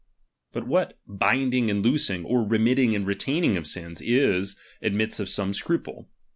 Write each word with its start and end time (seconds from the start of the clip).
But 0.51 0.65
what 0.65 0.97
hind 1.21 1.53
^ 1.53 1.53
ing 1.55 1.69
and 1.69 1.83
loosing, 1.85 2.25
or 2.25 2.41
remitting 2.43 2.95
and 2.95 3.05
retaining 3.05 3.55
of 3.55 3.67
sins, 3.67 4.01
is, 4.01 4.55
admits 4.81 5.19
of 5.19 5.29
some 5.29 5.53
scruple. 5.53 6.09